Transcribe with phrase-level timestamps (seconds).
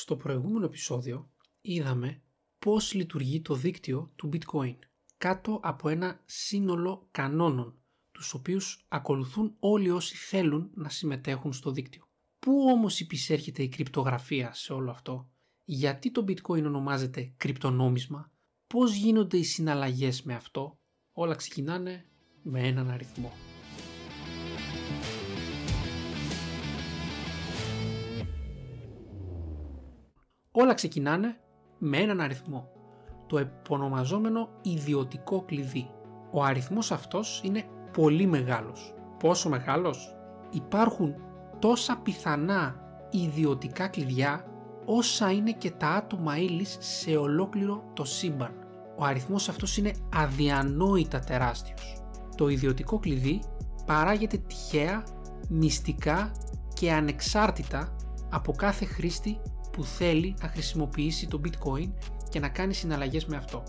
[0.00, 2.22] Στο προηγούμενο επεισόδιο είδαμε
[2.58, 4.76] πώς λειτουργεί το δίκτυο του bitcoin
[5.18, 7.78] κάτω από ένα σύνολο κανόνων
[8.12, 12.08] τους οποίους ακολουθούν όλοι όσοι θέλουν να συμμετέχουν στο δίκτυο.
[12.38, 15.30] Πού όμως υπησέρχεται η κρυπτογραφία σε όλο αυτό,
[15.64, 18.32] γιατί το bitcoin ονομάζεται κρυπτονόμισμα,
[18.66, 20.78] πώς γίνονται οι συναλλαγές με αυτό,
[21.12, 22.04] όλα ξεκινάνε
[22.42, 23.47] με έναν αριθμό.
[30.60, 31.36] Όλα ξεκινάνε
[31.78, 32.68] με έναν αριθμό,
[33.26, 35.90] το επωνομαζόμενο ιδιωτικό κλειδί.
[36.30, 38.94] Ο αριθμός αυτός είναι πολύ μεγάλος.
[39.18, 40.16] Πόσο μεγάλος;
[40.50, 41.14] Υπάρχουν
[41.58, 42.74] τόσα πιθανά
[43.10, 44.44] ιδιωτικά κλειδιά
[44.84, 48.52] όσα είναι και τα άτομα ύλης σε ολόκληρο το σύμπαν.
[48.98, 52.02] Ο αριθμός αυτός είναι αδιανόητα τεράστιος.
[52.36, 53.42] Το ιδιωτικό κλειδί
[53.86, 55.04] παράγεται τυχαία,
[55.48, 56.32] μυστικά
[56.74, 57.96] και ανεξάρτητα
[58.30, 59.40] από κάθε χρήστη
[59.78, 61.92] που θέλει να χρησιμοποιήσει το bitcoin
[62.28, 63.62] και να κάνει συναλλαγές με αυτό.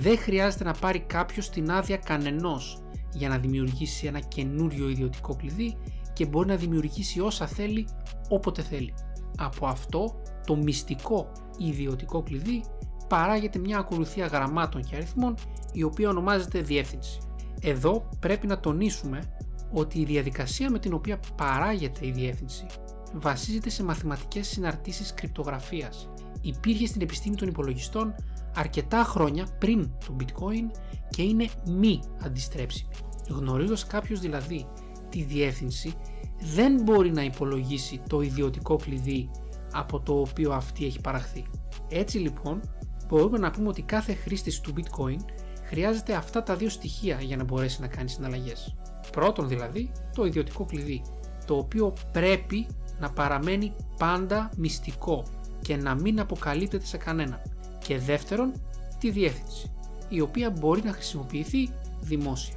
[0.00, 5.76] Δεν χρειάζεται να πάρει κάποιος την άδεια κανενός για να δημιουργήσει ένα καινούριο ιδιωτικό κλειδί
[6.12, 7.88] και μπορεί να δημιουργήσει όσα θέλει
[8.28, 8.94] όποτε θέλει.
[9.36, 12.64] Από αυτό το μυστικό ιδιωτικό κλειδί
[13.08, 15.34] παράγεται μια ακολουθία γραμμάτων και αριθμών
[15.72, 17.18] η οποία ονομάζεται διεύθυνση.
[17.60, 19.36] Εδώ πρέπει να τονίσουμε
[19.72, 22.66] ότι η διαδικασία με την οποία παράγεται η διεύθυνση
[23.14, 26.08] βασίζεται σε μαθηματικές συναρτήσεις κρυπτογραφίας.
[26.40, 28.14] Υπήρχε στην επιστήμη των υπολογιστών
[28.54, 30.78] αρκετά χρόνια πριν το bitcoin
[31.08, 32.90] και είναι μη αντιστρέψιμη.
[33.28, 34.66] Γνωρίζοντας κάποιος δηλαδή
[35.08, 35.94] τη διεύθυνση
[36.40, 39.30] δεν μπορεί να υπολογίσει το ιδιωτικό κλειδί
[39.72, 41.44] από το οποίο αυτή έχει παραχθεί.
[41.88, 42.60] Έτσι λοιπόν
[43.08, 45.18] μπορούμε να πούμε ότι κάθε χρήστης του bitcoin
[45.64, 48.76] χρειάζεται αυτά τα δύο στοιχεία για να μπορέσει να κάνει συναλλαγές.
[49.12, 51.02] Πρώτον δηλαδή το ιδιωτικό κλειδί
[51.46, 52.66] το οποίο πρέπει
[53.00, 55.24] να παραμένει πάντα μυστικό
[55.62, 57.42] και να μην αποκαλύπτεται σε κανέναν.
[57.86, 58.52] Και δεύτερον,
[58.98, 59.72] τη διεύθυνση,
[60.08, 62.54] η οποία μπορεί να χρησιμοποιηθεί δημόσια.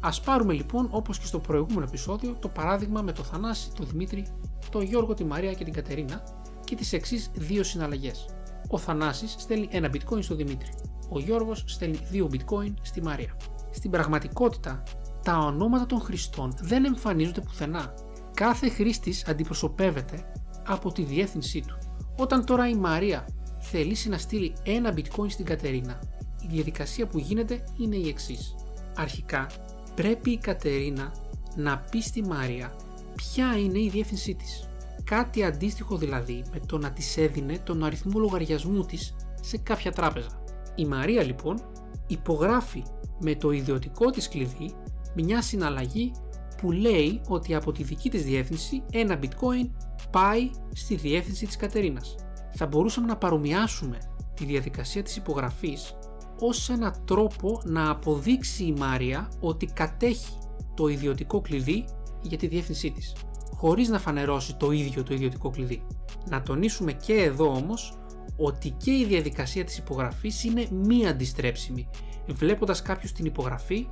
[0.00, 4.26] Ας πάρουμε λοιπόν όπως και στο προηγούμενο επεισόδιο το παράδειγμα με το Θανάση, τον Δημήτρη,
[4.70, 6.22] τον Γιώργο, τη Μαρία και την Κατερίνα
[6.64, 8.26] και τις εξής δύο συναλλαγές.
[8.68, 10.68] Ο Θανάσης στέλνει ένα bitcoin στο Δημήτρη.
[11.08, 13.36] Ο Γιώργος στέλνει δύο bitcoin στη Μαρία.
[13.70, 14.82] Στην πραγματικότητα,
[15.22, 17.94] τα ονόματα των χρηστών δεν εμφανίζονται πουθενά
[18.34, 20.32] κάθε χρήστης αντιπροσωπεύεται
[20.66, 21.78] από τη διεύθυνσή του.
[22.16, 23.28] Όταν τώρα η Μαρία
[23.60, 26.00] θελήσει να στείλει ένα bitcoin στην Κατερίνα,
[26.42, 28.54] η διαδικασία που γίνεται είναι η εξής.
[28.96, 29.46] Αρχικά
[29.94, 31.12] πρέπει η Κατερίνα
[31.56, 32.74] να πει στη Μαρία
[33.14, 34.68] ποια είναι η διεύθυνσή της.
[35.04, 40.42] Κάτι αντίστοιχο δηλαδή με το να της έδινε τον αριθμό λογαριασμού της σε κάποια τράπεζα.
[40.74, 41.60] Η Μαρία λοιπόν
[42.06, 42.82] υπογράφει
[43.20, 44.74] με το ιδιωτικό της κλειδί
[45.14, 46.12] μια συναλλαγή
[46.56, 49.70] που λέει ότι από τη δική της διεύθυνση ένα bitcoin
[50.10, 52.14] πάει στη διεύθυνση της Κατερίνας.
[52.54, 53.98] Θα μπορούσαμε να παρομοιάσουμε
[54.34, 55.94] τη διαδικασία της υπογραφής
[56.40, 60.38] ως ένα τρόπο να αποδείξει η Μάρια ότι κατέχει
[60.74, 61.84] το ιδιωτικό κλειδί
[62.22, 63.12] για τη διεύθυνσή της,
[63.56, 65.86] χωρίς να φανερώσει το ίδιο το ιδιωτικό κλειδί.
[66.28, 67.98] Να τονίσουμε και εδώ όμως
[68.36, 71.88] ότι και η διαδικασία της υπογραφής είναι μη αντιστρέψιμη.
[72.28, 73.86] Βλέποντας κάποιος την υπογραφή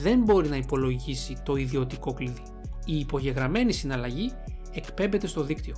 [0.00, 2.42] δεν μπορεί να υπολογίσει το ιδιωτικό κλειδί.
[2.84, 4.32] Η υπογεγραμμένη συναλλαγή
[4.72, 5.74] εκπέμπεται στο δίκτυο.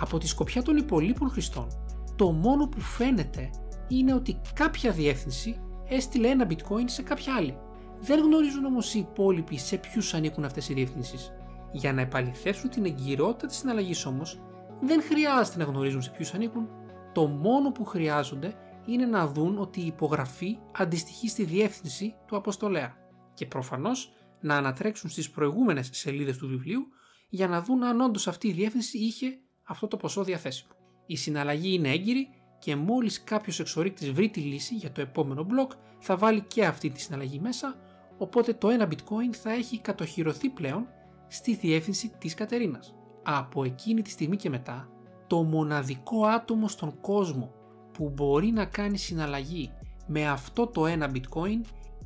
[0.00, 1.66] Από τη σκοπιά των υπολείπων χρηστών,
[2.16, 3.50] το μόνο που φαίνεται
[3.88, 7.56] είναι ότι κάποια διεύθυνση έστειλε ένα bitcoin σε κάποια άλλη.
[8.00, 11.16] Δεν γνωρίζουν όμως οι υπόλοιποι σε ποιους ανήκουν αυτές οι διευθύνσει.
[11.72, 14.40] Για να επαληθεύσουν την εγκυρότητα της συναλλαγής όμως,
[14.80, 16.68] δεν χρειάζεται να γνωρίζουν σε ποιους ανήκουν.
[17.12, 18.54] Το μόνο που χρειάζονται
[18.86, 22.96] είναι να δουν ότι η υπογραφή αντιστοιχεί στη διεύθυνση του αποστολέα
[23.38, 26.86] και προφανώς να ανατρέξουν στις προηγούμενες σελίδες του βιβλίου
[27.28, 30.70] για να δουν αν όντως αυτή η διεύθυνση είχε αυτό το ποσό διαθέσιμο.
[31.06, 32.28] Η συναλλαγή είναι έγκυρη
[32.58, 36.90] και μόλις κάποιος εξορίκτης βρει τη λύση για το επόμενο μπλοκ θα βάλει και αυτή
[36.90, 37.76] τη συναλλαγή μέσα
[38.18, 40.86] οπότε το ένα bitcoin θα έχει κατοχυρωθεί πλέον
[41.28, 42.94] στη διεύθυνση της Κατερίνας.
[43.22, 44.88] Από εκείνη τη στιγμή και μετά
[45.26, 47.52] το μοναδικό άτομο στον κόσμο
[47.92, 49.72] που μπορεί να κάνει συναλλαγή
[50.06, 51.60] με αυτό το ένα bitcoin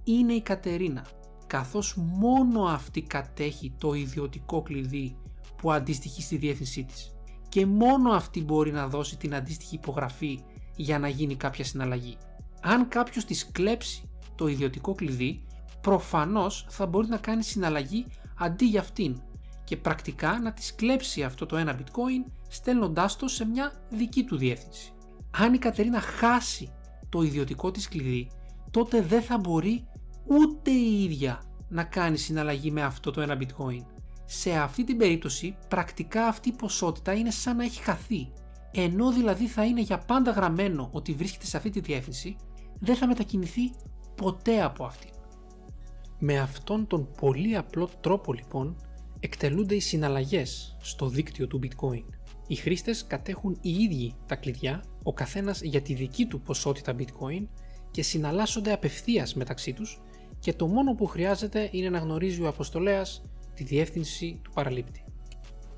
[0.04, 1.06] είναι η Κατερίνα
[1.52, 5.16] καθώς μόνο αυτή κατέχει το ιδιωτικό κλειδί
[5.56, 7.14] που αντιστοιχεί στη διεύθυνσή της
[7.48, 10.40] και μόνο αυτή μπορεί να δώσει την αντίστοιχη υπογραφή
[10.76, 12.16] για να γίνει κάποια συναλλαγή.
[12.60, 15.44] Αν κάποιος της κλέψει το ιδιωτικό κλειδί,
[15.80, 18.06] προφανώς θα μπορεί να κάνει συναλλαγή
[18.38, 19.20] αντί για αυτήν
[19.64, 24.36] και πρακτικά να της κλέψει αυτό το ένα bitcoin στέλνοντάς το σε μια δική του
[24.36, 24.92] διεύθυνση.
[25.30, 26.72] Αν η Κατερίνα χάσει
[27.08, 28.30] το ιδιωτικό της κλειδί,
[28.70, 29.86] τότε δεν θα μπορεί
[30.24, 33.84] ούτε η ίδια να κάνει συναλλαγή με αυτό το ένα bitcoin.
[34.24, 38.32] Σε αυτή την περίπτωση πρακτικά αυτή η ποσότητα είναι σαν να έχει χαθεί
[38.74, 42.36] ενώ δηλαδή θα είναι για πάντα γραμμένο ότι βρίσκεται σε αυτή τη διεύθυνση,
[42.78, 43.72] δεν θα μετακινηθεί
[44.16, 45.06] ποτέ από αυτή.
[46.18, 48.76] Με αυτόν τον πολύ απλό τρόπο λοιπόν
[49.20, 52.04] εκτελούνται οι συναλλαγές στο δίκτυο του bitcoin.
[52.46, 57.46] Οι χρήστες κατέχουν οι ίδιοι τα κλειδιά, ο καθένας για τη δική του ποσότητα bitcoin
[57.90, 60.00] και συναλλάσσονται απευθείας μεταξύ τους
[60.42, 63.22] και το μόνο που χρειάζεται είναι να γνωρίζει ο αποστολέας
[63.54, 65.04] τη διεύθυνση του παραλήπτη.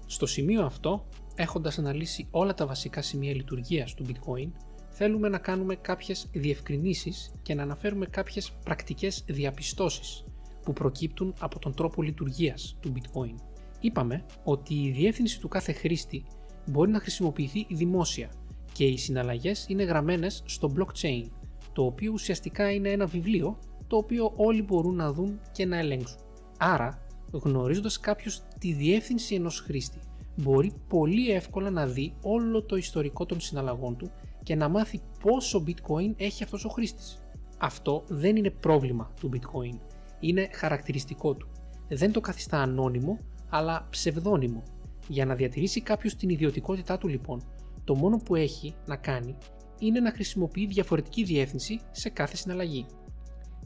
[0.06, 4.50] Στο σημείο αυτό, έχοντας αναλύσει όλα τα βασικά σημεία λειτουργίας του bitcoin,
[4.88, 10.25] θέλουμε να κάνουμε κάποιες διευκρινήσεις και να αναφέρουμε κάποιες πρακτικές διαπιστώσεις
[10.62, 13.34] που προκύπτουν από τον τρόπο λειτουργίας του bitcoin.
[13.81, 16.25] Είπαμε ότι η διεύθυνση του κάθε χρήστη
[16.66, 18.31] μπορεί να χρησιμοποιηθεί δημόσια
[18.72, 21.25] και οι συναλλαγές είναι γραμμένες στο blockchain,
[21.72, 23.58] το οποίο ουσιαστικά είναι ένα βιβλίο
[23.94, 26.19] το οποίο όλοι μπορούν να δουν και να ελέγξουν.
[26.58, 29.99] Άρα, γνωρίζοντας κάποιος τη διεύθυνση ενός χρήστη,
[30.37, 34.11] μπορεί πολύ εύκολα να δει όλο το ιστορικό των συναλλαγών του
[34.43, 37.23] και να μάθει πόσο bitcoin έχει αυτός ο χρήστης.
[37.58, 39.79] Αυτό δεν είναι πρόβλημα του bitcoin,
[40.20, 41.49] είναι χαρακτηριστικό του.
[41.88, 43.19] Δεν το καθιστά ανώνυμο,
[43.49, 44.62] αλλά ψευδόνυμο.
[45.08, 47.43] Για να διατηρήσει κάποιος την ιδιωτικότητά του λοιπόν,
[47.85, 49.37] το μόνο που έχει να κάνει
[49.79, 52.87] είναι να χρησιμοποιεί διαφορετική διεύθυνση σε κάθε συναλλαγή.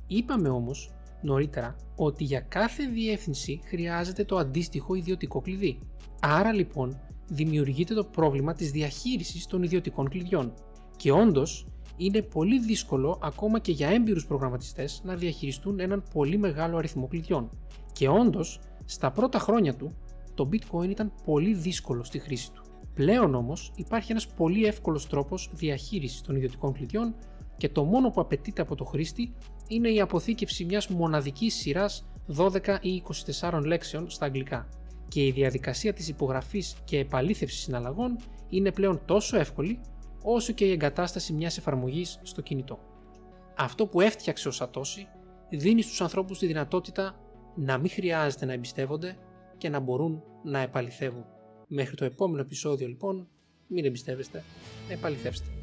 [0.09, 0.91] Είπαμε όμως
[1.23, 5.79] νωρίτερα ότι για κάθε διεύθυνση χρειάζεται το αντίστοιχο ιδιωτικό κλειδί.
[6.21, 10.53] Άρα λοιπόν δημιουργείται το πρόβλημα της διαχείρισης των ιδιωτικών κλειδιών.
[10.97, 11.67] Και όντως
[11.97, 17.51] είναι πολύ δύσκολο ακόμα και για έμπειρους προγραμματιστές να διαχειριστούν έναν πολύ μεγάλο αριθμό κλειδιών.
[17.93, 19.95] Και όντως, στα πρώτα χρόνια του,
[20.35, 22.63] το bitcoin ήταν πολύ δύσκολο στη χρήση του.
[22.95, 27.15] Πλέον όμως υπάρχει ένας πολύ εύκολος τρόπος διαχείρισης των ιδιωτικών κλειδιών
[27.57, 29.35] και το μόνο που απαιτείται από το χρήστη
[29.69, 33.03] είναι η αποθήκευση μιας μοναδικής σειράς 12 ή
[33.41, 34.69] 24 λέξεων στα αγγλικά.
[35.09, 38.17] Και η διαδικασία της υπογραφής και επαλήθευσης συναλλαγών
[38.49, 39.81] είναι πλέον τόσο εύκολη
[40.23, 42.79] όσο και η εγκατάσταση μιας εφαρμογής στο κινητό.
[43.57, 45.09] Αυτό που έφτιαξε ο Σατώση
[45.51, 47.21] δίνει στους ανθρώπους τη δυνατότητα
[47.55, 49.17] να μην χρειάζεται να εμπιστεύονται
[49.59, 51.25] και να μπορούν να επαληθεύουν.
[51.69, 53.29] Μέχρι το επόμενο επεισόδιο λοιπόν,
[53.67, 54.45] μην εμπιστεύεστε,
[54.89, 55.58] επαληθεύστε.